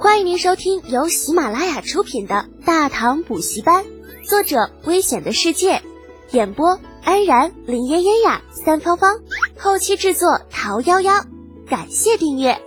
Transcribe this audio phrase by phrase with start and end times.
[0.00, 3.84] 欢迎您收听由喜马拉雅出品的《大唐补习班》，
[4.24, 5.82] 作者：危险的世界，
[6.30, 9.16] 演播：安然、林嫣嫣呀、三芳芳，
[9.58, 11.26] 后期制作：桃夭夭。
[11.66, 12.62] 感谢订阅。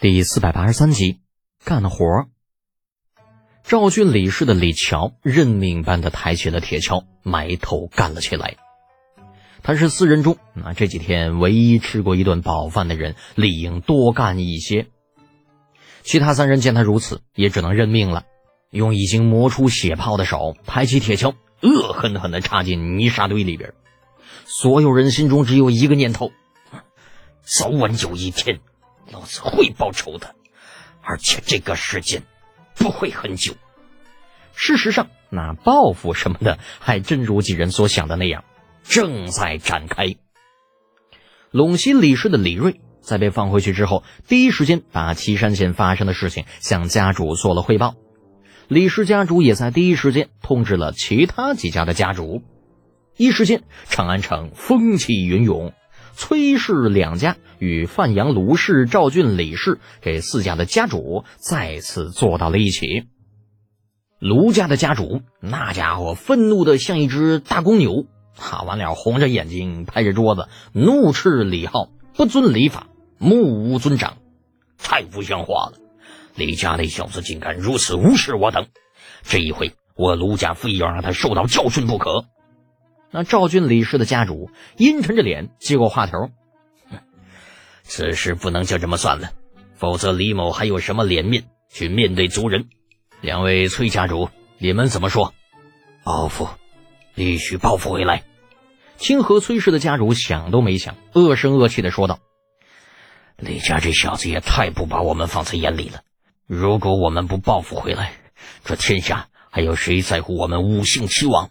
[0.00, 1.20] 第四百八十三集，
[1.62, 2.06] 干活。
[3.64, 8.56] 赵郡李氏的李乔认命般的抬起了铁锹，埋头干了起来。
[9.62, 14.86] 他是四人中啊这几天唯一吃过一顿饱饭的人，理应多干一些。
[16.02, 18.24] 其他三人见他如此，也只能认命了，
[18.70, 23.74] 用已经磨出血泡的手抬起铁锹，恶狠狠地插进泥沙堆里边。
[24.46, 26.32] 所有人心中只有一个念头：
[27.42, 28.60] 早晚有一天，
[29.10, 30.34] 老子会报仇的，
[31.02, 32.22] 而且这个时间
[32.74, 33.54] 不会很久。
[34.54, 38.44] 事实上，那报复什么的，还真如几人所想的那样。
[38.88, 40.16] 正在展开。
[41.52, 47.94] 陇西李氏的李瑞在被放回去之后，第一时间把岐山县发生的事情向家主做了汇报。
[48.66, 52.42] 李氏家主也在第一时间通知了其他几家的家主。
[53.16, 55.72] 一时间，长安城风起云涌，
[56.12, 63.04] 崔氏两家与范阳卢氏、赵郡李氏这四家的家主再次坐到了一起。
[64.18, 68.06] 卢家的家主那家伙愤怒的像一只大公牛。
[68.40, 72.86] 他完了，红着眼睛拍着桌子，怒斥李浩不遵礼法，
[73.18, 74.18] 目无尊长，
[74.78, 75.78] 太不像话了！
[76.36, 78.68] 李家那小子竟敢如此无视我等，
[79.22, 82.26] 这一回我卢家非要让他受到教训不可。
[83.10, 86.30] 那赵郡李氏的家主阴沉着脸接过话头
[87.82, 89.32] ：“此事不能就这么算了，
[89.74, 92.68] 否则李某还有什么脸面去面对族人？
[93.20, 95.34] 两位崔家主，你们怎么说？
[96.04, 96.48] 报复，
[97.16, 98.22] 必须报复回来！”
[98.98, 102.18] 清河崔氏的家主想都没想，恶声恶气的说道
[103.38, 106.00] ：“李家这小子也太不把我们放在眼里了！
[106.48, 108.12] 如果我们不报复回来，
[108.64, 111.50] 这天下还有谁在乎我们五姓七王？”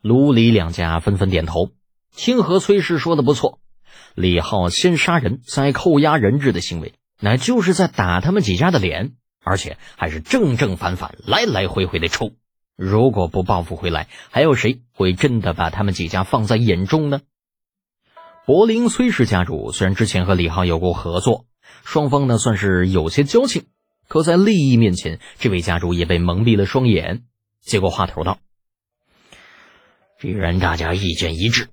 [0.00, 1.72] 卢李两家纷纷点头。
[2.10, 3.60] 清河崔氏说的不错，
[4.14, 9.12] 李浩先杀人再扣押人质的行为，乃就是在打他们几家的脸，
[9.44, 12.32] 而且还是正正反反，来来回回的抽。
[12.76, 17.22] 如果不报复回来，还有谁会真的把他们几家放在眼中呢？
[18.44, 21.46] 柏林崔氏家主虽然之前和李浩有过合作，
[21.84, 23.64] 双方呢算是有些交情，
[24.08, 27.24] 可在利益面前，这位家主也被蒙蔽了双眼。
[27.62, 28.38] 接过话头道
[30.20, 31.68] ：“既然大家意见一致，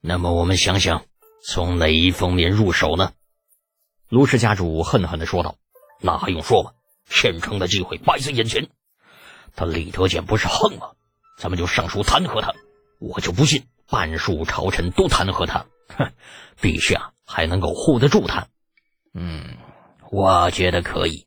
[0.00, 1.04] 那么我们想想
[1.44, 3.12] 从哪一方面入手呢？”
[4.08, 5.56] 卢氏家主恨恨的说道
[6.00, 6.70] ：“那还用说吗？
[7.10, 8.68] 现成的机会摆在眼前。”
[9.56, 10.88] 他李德简不是横吗？
[11.38, 12.54] 咱们就上书弹劾他。
[13.00, 16.12] 我就不信半数朝臣都弹劾他，哼，
[16.60, 18.46] 陛下还能够护得住他？
[19.12, 19.56] 嗯，
[20.10, 21.26] 我觉得可以，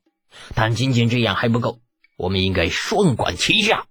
[0.54, 1.78] 但仅仅这样还不够，
[2.16, 3.86] 我们应该双管齐下。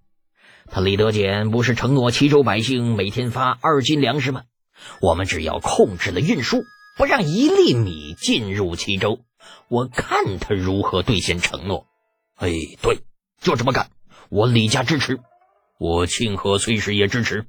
[0.70, 4.44] 他李德简不是承诺齐州百姓每天发二斤粮食吗？
[5.02, 6.64] 我们只要控制了运输，
[6.98, 9.22] 不让一粒米进入齐州，
[9.70, 11.88] 我看他如何兑现承诺。
[12.36, 12.50] 哎，
[12.82, 13.00] 对，
[13.40, 13.90] 就这么干。
[14.30, 15.20] 我李家支持，
[15.80, 17.46] 我庆贺崔氏也支持，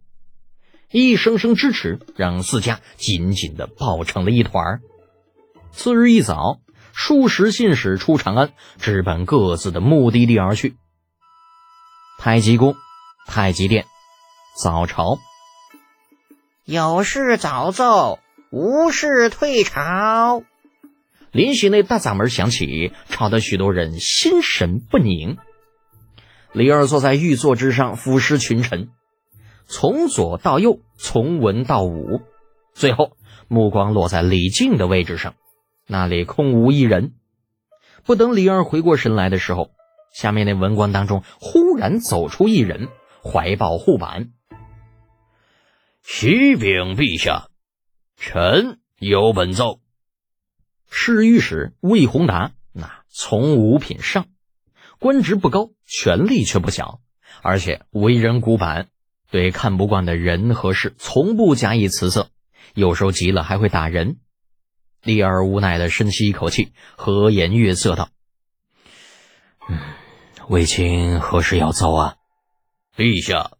[0.90, 4.80] 一声声支持让四家紧紧的抱成了一团。
[5.72, 6.60] 次日一早，
[6.92, 10.76] 数十信使出长安，直奔各自的目的地而去。
[12.18, 12.74] 太极宫、
[13.26, 13.86] 太极殿，
[14.60, 15.18] 早朝，
[16.64, 18.18] 有事早奏，
[18.50, 20.42] 无事退朝。
[21.32, 25.38] 林喜那大嗓门响起，吵得许多人心神不宁。
[26.52, 28.90] 李二坐在玉座之上，俯视群臣，
[29.66, 32.22] 从左到右，从文到武，
[32.72, 33.16] 最后
[33.48, 35.34] 目光落在李靖的位置上，
[35.86, 37.14] 那里空无一人。
[38.04, 39.70] 不等李二回过神来的时候，
[40.12, 42.88] 下面那文官当中忽然走出一人，
[43.22, 44.30] 怀抱护板
[46.02, 47.48] ：“启禀陛下，
[48.16, 49.80] 臣有本奏。”
[50.90, 54.24] 侍御史魏宏达，那从五品上。
[54.98, 57.00] 官职不高，权力却不小，
[57.42, 58.88] 而且为人古板，
[59.30, 62.30] 对看不惯的人和事从不假以辞色，
[62.74, 64.16] 有时候急了还会打人。
[65.02, 68.10] 丽儿无奈的深吸一口气，和颜悦色道
[69.70, 69.78] ：“嗯，
[70.48, 72.16] 魏青何时要奏啊？”
[72.96, 73.52] 陛下，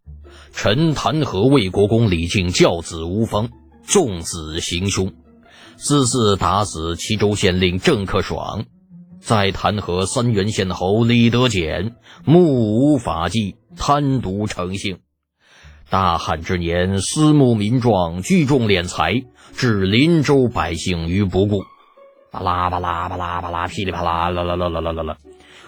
[0.52, 3.50] 臣弹劾魏国公李靖教子无方，
[3.84, 5.14] 纵子行凶，
[5.76, 8.66] 私自打死齐州县令郑克爽。
[9.28, 15.00] 再弹劾三原县侯李德简，目无法纪，贪渎成性。
[15.90, 21.60] 大旱之年，私募民壮，聚众敛财，置林州百姓于不顾。
[22.30, 25.18] 巴拉巴拉巴拉巴拉，噼里啪啦啦啦啦啦啦啦啦。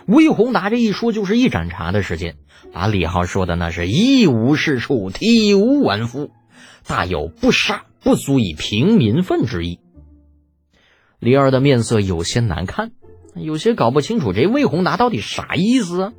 [0.07, 2.37] 魏宏达这一说就是一盏茶的时间，
[2.73, 6.31] 把李浩说的那是一无是处，体无完肤，
[6.87, 9.81] 大有不杀不足以平民愤之意。
[11.19, 12.93] 李二的面色有些难看，
[13.35, 16.12] 有些搞不清楚这魏宏达到底啥意思啊？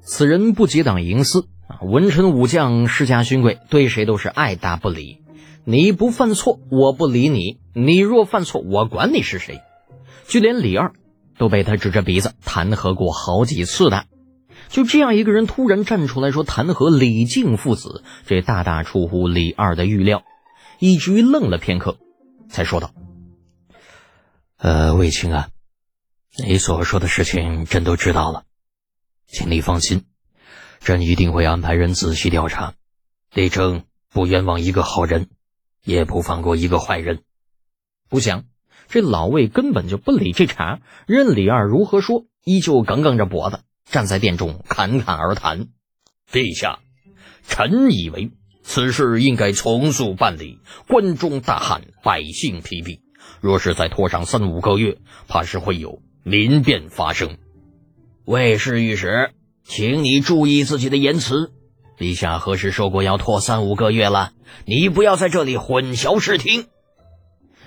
[0.00, 5.22] 此人不结党营私啊，文臣武将、世家勋贵对谁都是爱答不理。
[5.64, 9.60] 你不犯错，我不理你；你若犯错，我管你是谁。
[10.28, 10.92] 就连李二
[11.38, 14.04] 都被他指着鼻子弹劾过好几次的。
[14.68, 20.22] 就这样一个人突然站出来说弹劾李靖父子，这大大出乎李二的预料，
[20.78, 21.98] 以至于愣了片刻，
[22.48, 22.92] 才说道。
[24.58, 25.48] 呃，卫青啊，
[26.38, 28.44] 你所说的事情朕都知道了，
[29.26, 30.04] 请你放心，
[30.80, 32.74] 朕一定会安排人仔细调查，
[33.32, 35.30] 力争不冤枉一个好人，
[35.82, 37.22] 也不放过一个坏人。
[38.10, 38.44] 不想
[38.86, 45.68] 这老魏根本就不理这茬，任李二如何说，依旧梗梗着脖子站在殿中侃侃而谈。
[46.30, 46.80] 陛下，
[47.48, 48.30] 臣以为
[48.62, 53.00] 此事应该从速办理，关中大旱，百姓疲弊。
[53.40, 54.98] 若是再拖上三五个月，
[55.28, 57.38] 怕是会有民变发生。
[58.24, 59.30] 魏氏御史，
[59.62, 61.52] 请你注意自己的言辞。
[61.96, 64.32] 陛下何时说过要拖三五个月了？
[64.64, 66.66] 你不要在这里混淆视听。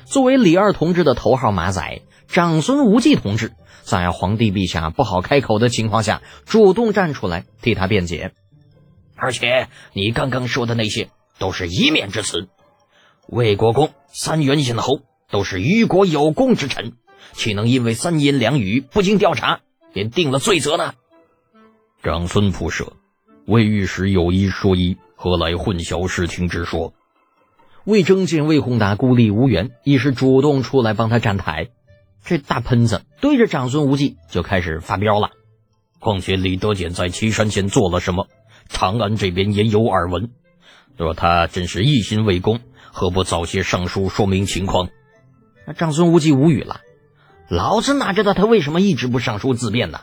[0.04, 3.54] 作为李二同志的头号马仔，长孙无忌同志
[3.84, 8.34] 在皇帝陛下不好开口的情况下，主动站出来替他辩解。
[9.16, 11.08] 而且你刚刚说的那些
[11.38, 12.50] 都是一面之词。
[13.26, 15.00] 魏国公三元县侯。
[15.32, 16.94] 都是于国有功之臣，
[17.34, 19.62] 岂能因为三言两语不经调查
[19.94, 20.94] 便定了罪责呢？
[22.04, 22.94] 长孙仆射，
[23.46, 26.94] 魏御史有一说一，何来混淆视听之说？
[27.86, 31.70] 魏征见魏宏达孤立无援，亦是主动出来帮他站台。
[32.24, 35.32] 这大喷子对着长孙无忌就开始发飙了。
[36.00, 38.28] 况且李德俭在岐山县做了什么，
[38.68, 40.32] 长安这边也有耳闻。
[40.96, 42.60] 若他真是一心为公，
[42.92, 44.90] 何不早些上书说明情况？
[45.66, 46.82] 那长孙无忌无语了，
[47.50, 50.02] 老子哪知道他为什么一直不上书自辩呢？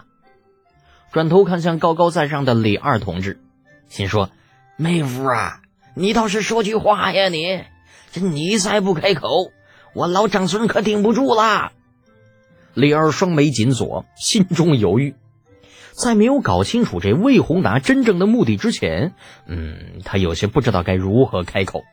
[1.13, 3.39] 转头看向高高在上的李二同志，
[3.89, 4.31] 心说
[4.77, 5.61] ：“妹夫啊，
[5.95, 7.29] 你倒是说句话呀！
[7.29, 7.65] 你
[8.11, 9.29] 这你再不开口，
[9.95, 11.73] 我老长孙可顶不住了。”
[12.75, 15.15] 李二双眉紧锁，心中犹豫。
[15.93, 19.15] 在没有搞清楚这魏宏达真正的目的之前，
[19.47, 21.85] 嗯，他有些不知道该如何开口。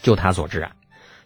[0.00, 0.70] 就他所知啊。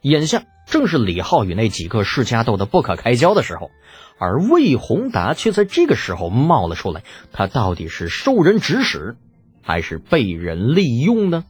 [0.03, 3.71] 眼下正是李浩与那几个世家斗得不可开交的时候，
[4.19, 7.03] 而魏宏达却在这个时候冒了出来。
[7.33, 9.17] 他到底是受人指使，
[9.63, 11.45] 还是被人利用呢？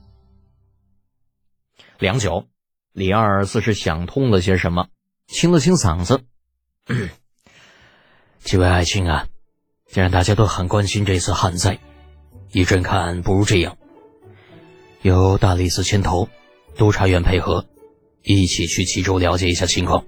[1.99, 2.46] 良久，
[2.93, 4.88] 李二似是想通了些什么，
[5.26, 6.22] 清了清嗓子
[8.40, 9.26] ：“几位爱卿啊，
[9.87, 11.78] 既然大家都很关心这次旱灾，
[12.52, 13.78] 依朕看，不如这样，
[15.00, 16.28] 由大理寺牵头，
[16.76, 17.64] 督察院配合。”
[18.22, 20.04] 一起去齐州了解一下情况，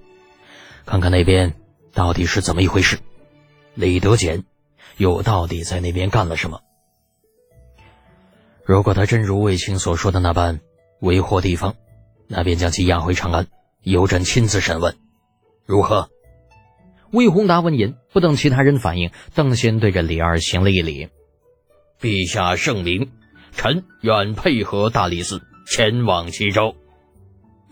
[0.85, 1.53] 看看那边
[1.93, 2.99] 到底是怎么一回事。
[3.73, 4.43] 李德俭
[4.97, 6.61] 又到底在那边干了什么？
[8.63, 10.59] 如果他真如卫青所说的那般
[10.99, 11.75] 为祸地方，
[12.27, 13.47] 那便将其押回长安，
[13.83, 14.95] 由朕亲自审问，
[15.65, 16.09] 如何？
[17.11, 21.09] 魏宏达闻言，不等其他人反应，邓先对着李二行了一礼
[22.01, 23.11] ：“陛下圣明，
[23.51, 26.75] 臣愿配合大理寺前往齐州。”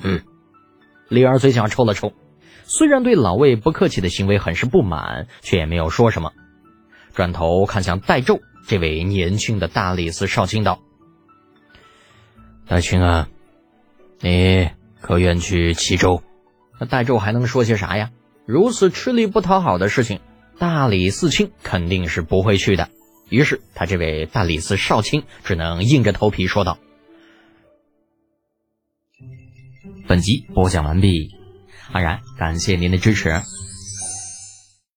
[0.04, 0.22] 嗯。
[1.10, 2.14] 李二嘴角抽了抽，
[2.66, 6.32] 虽然对老魏不客气的行为很是不满，却也没有说什么。
[7.14, 10.80] 转头看向戴胄这位年轻的大理寺少卿道
[12.68, 13.28] ：“大清啊，
[14.20, 14.70] 你
[15.02, 16.24] 可愿去齐州？”
[16.80, 18.10] 那戴胄还能说些啥呀？
[18.46, 20.20] 如此吃力不讨好的事情，
[20.58, 22.90] 大理寺卿肯定是不会去的。
[23.30, 26.78] 于是他这位大理寺少卿只能硬着头皮说道。
[30.06, 31.32] 本集播讲完毕，
[31.92, 33.42] 安然感谢您的支持。